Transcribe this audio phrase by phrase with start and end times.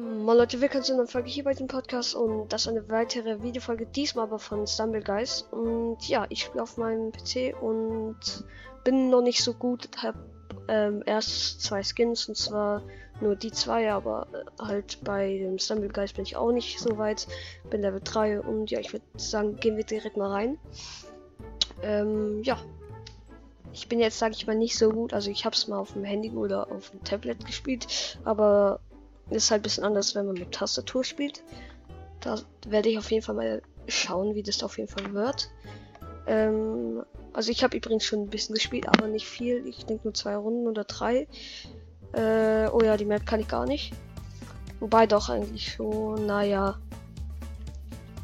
[0.00, 3.42] Moin Leute, willkommen zu einer Folge hier bei dem Podcast und das ist eine weitere
[3.42, 5.48] Videofolge, diesmal aber von Stumble Guys.
[5.50, 8.16] Und ja, ich spiele auf meinem PC und
[8.84, 10.18] bin noch nicht so gut, habe
[10.68, 12.82] ähm, erst zwei Skins und zwar
[13.20, 16.96] nur die zwei, aber äh, halt bei dem Stumble Guys bin ich auch nicht so
[16.96, 17.26] weit,
[17.68, 20.58] bin Level 3 und ja, ich würde sagen, gehen wir direkt mal rein.
[21.82, 22.56] Ähm, ja,
[23.72, 25.12] ich bin jetzt, sage ich mal, nicht so gut.
[25.12, 28.78] Also ich habe es mal auf dem Handy oder auf dem Tablet gespielt, aber
[29.30, 31.42] ist halt ein bisschen anders, wenn man mit Tastatur spielt.
[32.20, 35.50] Da werde ich auf jeden Fall mal schauen, wie das auf jeden Fall wird.
[36.26, 39.66] Ähm, also ich habe übrigens schon ein bisschen gespielt, aber nicht viel.
[39.66, 41.26] Ich denke nur zwei Runden oder drei.
[42.12, 43.92] Äh, oh ja, die Map kann ich gar nicht.
[44.80, 46.78] Wobei doch eigentlich schon, naja.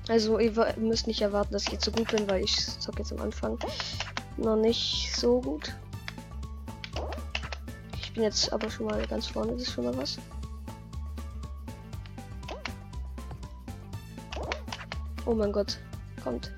[0.09, 3.13] Also ihr müsst nicht erwarten, dass ich jetzt so gut bin, weil ich zocke jetzt
[3.13, 3.59] am Anfang
[4.37, 5.73] noch nicht so gut.
[8.01, 10.19] Ich bin jetzt aber schon mal ganz vorne, das ist schon mal was.
[15.27, 15.79] Oh mein Gott.
[16.23, 16.53] Kommt.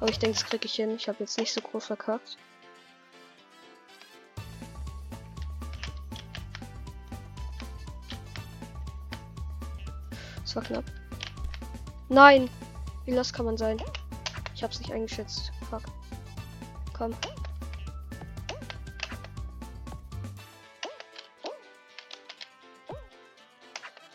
[0.00, 0.90] Aber ich denke, das kriege ich hin.
[0.96, 2.36] Ich habe jetzt nicht so groß verkackt.
[10.42, 10.84] Das war knapp.
[12.08, 12.48] Nein!
[13.04, 13.82] Wie los kann man sein?
[14.54, 15.52] Ich hab's nicht eingeschätzt.
[15.68, 15.82] Fuck.
[16.96, 17.14] Komm.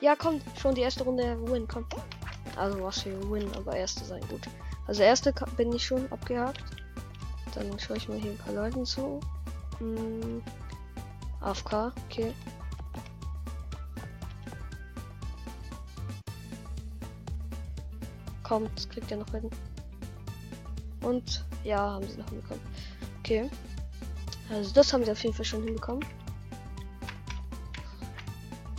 [0.02, 0.42] Ja, komm.
[0.60, 1.67] Schon die erste Runde Win.
[1.67, 1.86] Komm.
[2.56, 4.42] Also was für Win, aber erste sein gut.
[4.88, 6.64] Also erste bin ich schon abgehakt.
[7.56, 9.20] Dann schaue ich mal hier ein paar Leuten zu.
[9.80, 10.42] Hm,
[11.42, 12.34] AFK, okay.
[18.44, 19.50] Komm, das kriegt er noch hin.
[21.02, 22.64] Und ja, haben sie noch hinbekommen.
[23.20, 23.50] Okay.
[24.50, 26.06] Also das haben sie auf jeden Fall schon hinbekommen.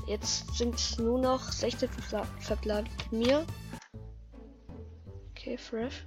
[0.06, 1.88] Jetzt sind nur noch 16
[2.40, 3.46] verbleibt mir.
[5.30, 6.04] Okay, fresh.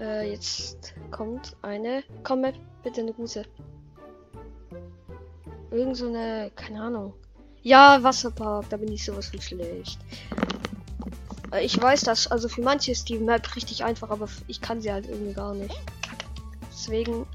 [0.00, 2.02] Äh, jetzt kommt eine.
[2.24, 2.44] Komm,
[2.82, 3.44] bitte eine gute.
[5.70, 7.14] Irgend so eine, keine Ahnung.
[7.62, 9.98] Ja, Wasserpark, da bin ich sowas von schlecht.
[11.54, 14.80] Äh, ich weiß das, also für manche ist die Map richtig einfach, aber ich kann
[14.80, 15.74] sie halt irgendwie gar nicht.
[16.70, 17.26] Deswegen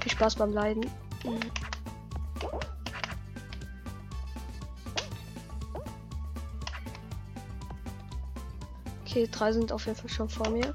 [0.00, 0.86] viel Spaß beim Leiden.
[9.04, 10.72] Okay, drei sind auf jeden Fall schon vor mir.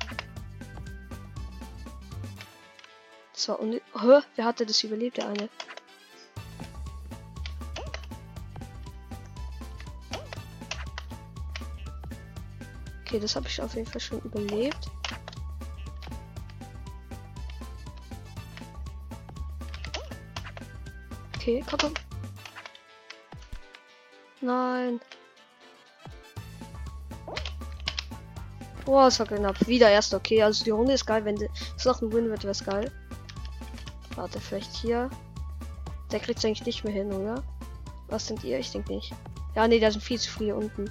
[3.34, 3.74] Das war un...
[3.74, 4.20] Hä?
[4.36, 5.18] Wer hatte das überlebt?
[5.18, 5.50] Der eine.
[13.06, 14.90] Okay, das habe ich auf jeden Fall schon überlebt.
[21.36, 21.94] Okay, komm, komm.
[24.42, 25.00] Nein.
[28.86, 29.68] Boah, es war knapp.
[29.68, 30.42] Wieder erst okay.
[30.42, 31.24] Also die Runde ist geil.
[31.26, 31.36] Wenn
[31.78, 32.92] es noch ein Win wird, wäre es geil.
[34.16, 35.10] Warte, vielleicht hier.
[36.12, 37.44] Der kriegt es eigentlich nicht mehr hin, oder?
[38.08, 38.60] Was denkt ihr?
[38.60, 39.14] Ich denke nicht.
[39.56, 40.90] Ja, nee, da sind viel zu viele unten.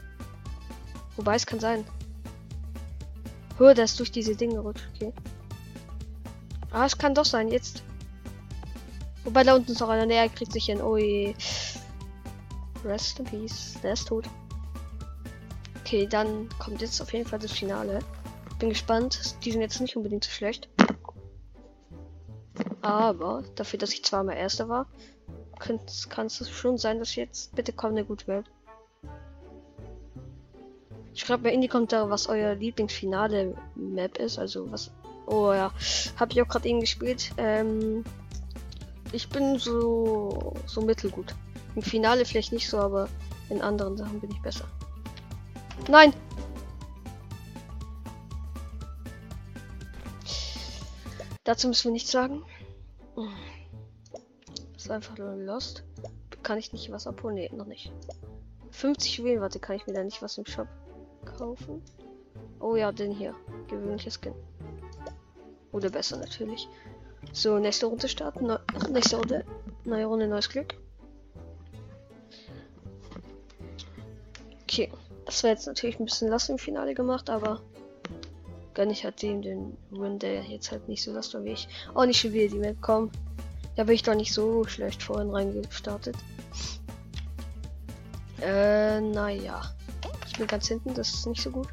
[1.16, 1.84] Wobei es kann sein.
[3.62, 4.88] Hör, der ist durch diese Dinge rutscht.
[4.96, 5.12] Okay.
[6.72, 7.46] Ah, es kann doch sein.
[7.46, 7.84] Jetzt.
[9.22, 10.04] Wobei da unten ist noch einer.
[10.04, 10.82] näher kriegt sich hin.
[10.82, 11.36] Ui.
[12.84, 13.78] Rest in Peace.
[13.80, 14.28] Der ist tot.
[15.78, 18.00] Okay, dann kommt jetzt auf jeden Fall das Finale.
[18.58, 19.36] Bin gespannt.
[19.44, 20.68] Die sind jetzt nicht unbedingt so schlecht.
[22.80, 24.88] Aber dafür, dass ich zweimal Erster war,
[25.60, 28.46] kann es schon sein, dass jetzt bitte kommt eine gute Welt.
[31.14, 34.38] Schreibt mir in die Kommentare, was euer Lieblingsfinale Map ist.
[34.38, 34.90] Also was.
[35.26, 35.72] Oh ja,
[36.16, 37.32] habe ich auch gerade eben gespielt.
[37.36, 38.04] Ähm,
[39.12, 41.34] ich bin so, so mittelgut.
[41.76, 43.08] Im Finale vielleicht nicht so, aber
[43.50, 44.64] in anderen Sachen bin ich besser.
[45.88, 46.12] Nein!
[51.44, 52.42] Dazu müssen wir nichts sagen.
[54.72, 55.84] Das ist einfach nur Lost.
[56.42, 57.34] Kann ich nicht was abholen?
[57.34, 57.92] Nee, noch nicht.
[58.70, 60.68] 50 Juwelen, warte, kann ich mir da nicht was im Shop
[61.24, 61.82] kaufen?
[62.60, 63.34] Oh ja, den hier.
[63.68, 64.34] Gewöhnliches Skin.
[65.72, 66.68] Oder besser natürlich.
[67.32, 68.46] So, nächste Runde starten.
[68.46, 68.60] Ne
[68.90, 69.44] nächste Runde.
[69.84, 70.74] Neue Runde, neues Glück.
[74.62, 74.90] Okay.
[75.24, 77.60] Das wäre jetzt natürlich ein bisschen Last im Finale gemacht, aber
[78.74, 81.68] gönne ich halt dem den Win, der jetzt halt nicht so last war wie ich.
[81.94, 83.10] Auch nicht schon wieder die Map kommen.
[83.76, 86.16] Da bin ich doch nicht so schlecht vorhin reingestartet.
[88.40, 89.62] Äh, naja.
[90.32, 91.68] Ich bin ganz hinten, das ist nicht so gut.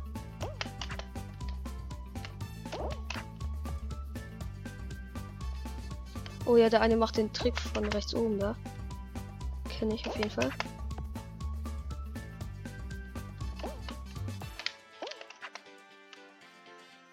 [6.46, 8.58] Oh ja, der eine macht den Trick von rechts oben da.
[9.70, 10.52] Kenne ich auf jeden Fall.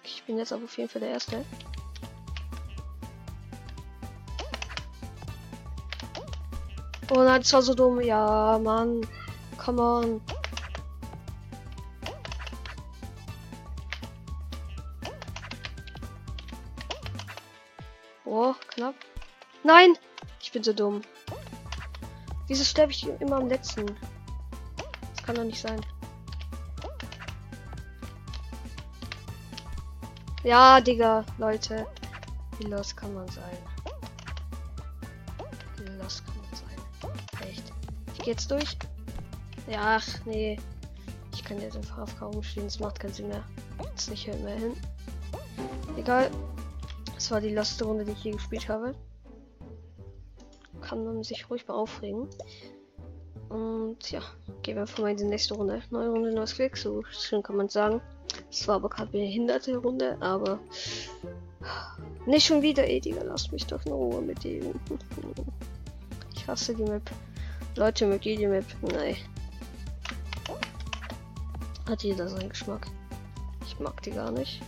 [0.02, 1.44] Ich bin jetzt auf jeden Fall der Erste.
[7.12, 8.00] Oh nein, das war so dumm.
[8.00, 9.06] Ja, Mann.
[9.58, 10.20] Come on.
[19.66, 19.98] Nein!
[20.40, 21.02] Ich bin so dumm.
[22.46, 23.84] Wieso sterbe ich immer am letzten?
[25.12, 25.84] Das kann doch nicht sein.
[30.44, 31.84] Ja, Digga, Leute.
[32.60, 33.58] Wie los kann man sein?
[35.78, 37.48] Wie los kann man sein?
[37.50, 37.72] Echt.
[38.14, 38.78] Ich geh jetzt durch.
[39.68, 40.60] Ja, ach, nee.
[41.34, 42.66] Ich kann jetzt einfach auf kaum stehen.
[42.66, 43.42] Das macht keinen Sinn mehr.
[43.82, 44.76] Jetzt nicht mehr hin.
[45.96, 46.30] Egal.
[47.16, 48.94] Das war die letzte Runde, die ich hier gespielt habe.
[50.86, 52.28] Kann man sich ruhig mal aufregen.
[53.48, 54.20] Und ja,
[54.62, 55.82] gehen wir einfach mal in die nächste Runde.
[55.90, 56.76] Neue Runde, neues Glück.
[56.76, 58.00] So schön kann man sagen.
[58.50, 60.60] Es war aber gerade behinderte Runde, aber
[62.26, 64.74] nicht schon wieder, ey, Digga, lass mich doch in Ruhe mit dem.
[66.34, 67.10] Ich hasse die Map.
[67.76, 68.64] Leute, mit jeder Map.
[68.82, 69.16] Nein.
[71.88, 72.86] Hat jeder seinen Geschmack.
[73.66, 74.60] Ich mag die gar nicht.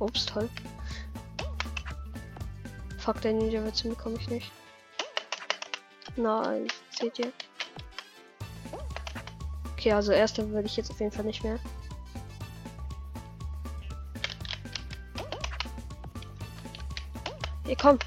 [0.00, 0.48] Ups, toll.
[2.98, 4.50] Fuck, der Ninja wird bekomme ich nicht.
[6.16, 7.32] Nein, seht ihr?
[9.72, 11.58] Okay, also erste würde ich jetzt auf jeden Fall nicht mehr.
[17.64, 17.98] Hey, komm.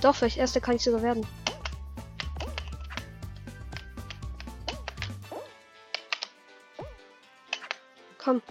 [0.00, 1.26] Doch, vielleicht erste kann ich sogar werden.
[8.18, 8.42] Komm.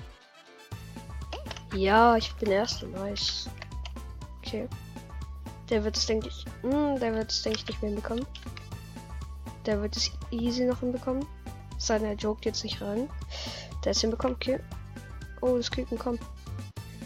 [1.73, 2.88] Ja, ich bin erste.
[2.88, 3.50] Nice.
[4.39, 4.68] Okay.
[5.69, 6.45] Der wird es, denke ich.
[6.63, 8.25] Mh, hm, der wird es, denke ich, nicht mehr bekommen.
[9.65, 11.25] Der wird es easy noch hinbekommen.
[11.77, 13.09] Seine joked jetzt nicht rein.
[13.85, 14.59] Der ist hinbekommen, okay.
[15.41, 16.19] Oh, das Küken kommt.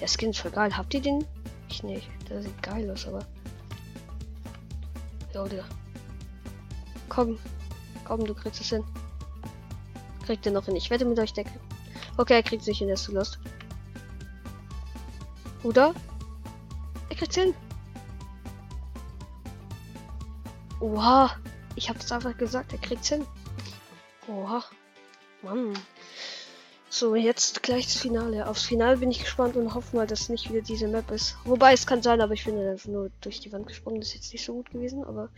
[0.02, 0.76] Der Skin ist voll geil.
[0.76, 1.26] Habt ihr den?
[1.70, 2.10] Ich nicht.
[2.30, 3.26] Der sieht geil aus, aber.
[5.34, 5.66] Der.
[7.08, 7.38] Komm.
[8.04, 8.84] Komm, du kriegst es hin.
[10.26, 10.76] Kriegt er noch hin.
[10.76, 11.52] Ich wette mit euch Decke.
[12.18, 13.40] Okay, er kriegt sich hin, der ist zu lost.
[15.66, 15.96] Oder?
[17.10, 17.56] Er kriegt's hin.
[20.80, 21.36] Oha.
[21.76, 23.26] Ich hab's einfach gesagt, er kriegt's hin.
[24.28, 24.64] Oha.
[25.42, 25.74] Mann.
[26.88, 28.48] So, jetzt gleich das Finale.
[28.48, 31.36] Aufs Finale bin ich gespannt und hoffe mal, dass nicht wieder diese Map ist.
[31.46, 34.00] Wobei es kann sein, aber ich bin einfach nur durch die Wand gesprungen.
[34.00, 35.30] Das ist jetzt nicht so gut gewesen, aber.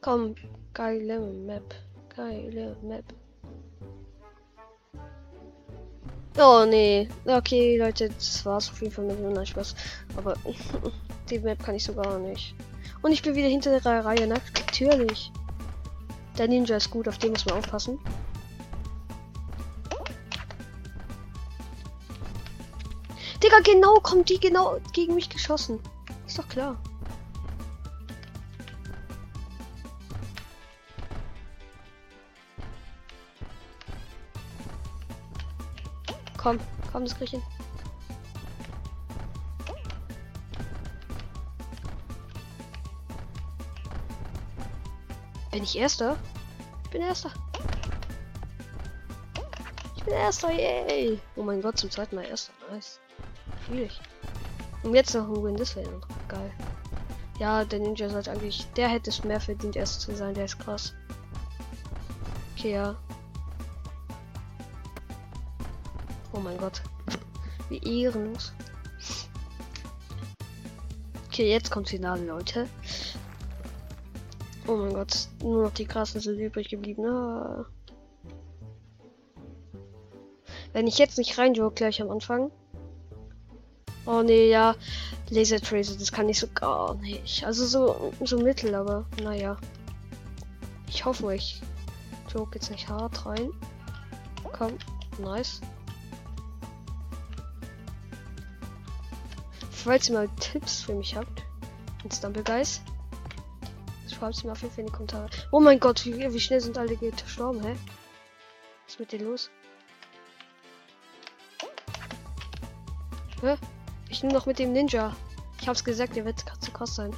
[0.00, 0.34] Komm,
[0.74, 1.74] geile Map.
[2.14, 3.04] Geile Map.
[6.36, 7.08] Oh nee.
[7.26, 9.74] Okay, Leute, das war's auf jeden Fall mit dem Spaß.
[10.16, 10.34] Aber
[11.30, 12.54] die Map kann ich so gar nicht.
[13.02, 14.40] Und ich bin wieder hinter der Reihe, ne?
[14.54, 15.30] Natürlich.
[16.36, 17.98] Der Ninja ist gut, auf den muss man aufpassen.
[23.42, 25.78] Digga, genau kommt die genau gegen mich geschossen.
[26.26, 26.80] Ist doch klar.
[36.44, 36.60] Komm,
[36.92, 37.42] komm, das krieg ich hin.
[45.50, 46.18] Bin ich Erster?
[46.84, 47.30] Ich bin Erster.
[49.96, 51.18] Ich bin Erster, yay!
[51.36, 52.52] Oh mein Gott, zum zweiten Mal Erster.
[52.70, 53.00] Nice.
[53.72, 53.98] Ich.
[54.82, 55.98] Und jetzt noch ein Win, das wäre
[56.28, 56.52] geil.
[57.38, 58.66] Ja, der Ninja sollte eigentlich.
[58.76, 60.34] Der hätte es mehr verdient, Erster zu sein.
[60.34, 60.92] Der ist krass.
[62.54, 62.96] Okay, ja.
[66.34, 66.82] Oh mein Gott.
[67.68, 68.52] Wie ehrenlos.
[71.28, 72.68] Okay, jetzt kommt Finale, Leute.
[74.66, 77.04] Oh mein Gott, nur noch die krassen sind übrig geblieben.
[77.06, 77.66] Ah.
[80.72, 82.50] Wenn ich jetzt nicht rein gleich am Anfang.
[84.06, 84.74] Oh nee, ja.
[85.30, 87.44] Laser Tracer, das kann ich so gar nicht.
[87.44, 89.56] Also so, so mittel, aber naja.
[90.88, 91.62] Ich hoffe, ich
[92.32, 93.50] joke jetzt nicht hart rein.
[94.52, 94.72] Komm,
[95.18, 95.60] nice.
[99.84, 101.42] Falls ihr mal Tipps für mich habt,
[102.02, 102.80] in Stumble Guys,
[104.10, 105.28] schreibt mir auf jeden Fall in die Kommentare.
[105.52, 107.76] Oh mein Gott, wie, wie schnell sind alle gestorben, hä?
[108.84, 109.50] Was ist mit dir los?
[113.42, 113.56] Hä?
[114.08, 115.14] Ich nehme noch mit dem Ninja.
[115.60, 117.14] Ich hab's gesagt, der wird zu krass sein.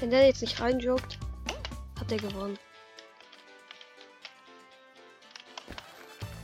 [0.00, 1.18] Wenn der jetzt nicht reinjoggt,
[1.98, 2.58] hat er gewonnen.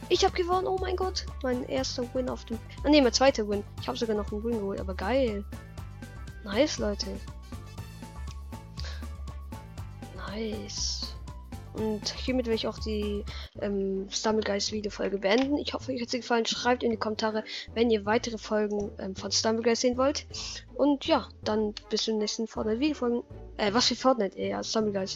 [0.09, 1.27] Ich habe gewonnen, oh mein Gott.
[1.43, 2.59] Mein erster Win auf dem...
[2.85, 3.65] Ah ne, mein zweiter Win.
[3.81, 5.45] Ich habe sogar noch einen Win geholt, aber geil.
[6.45, 7.07] Nice, Leute.
[10.29, 11.15] Nice.
[11.75, 13.25] Und hiermit will ich auch die
[13.61, 15.59] ähm, Stumblegeist Videofolge beenden.
[15.59, 16.47] Ich hoffe, euch hat sie gefallen.
[16.47, 17.43] Schreibt in die Kommentare,
[17.75, 20.27] wenn ihr weitere Folgen ähm, von Stumblegeist sehen wollt.
[20.77, 23.25] Und ja, dann bis zum nächsten Fortnite Videofolgen.
[23.57, 24.41] Äh, was für Fortnite?
[24.41, 25.13] Ja, Stumblegeist.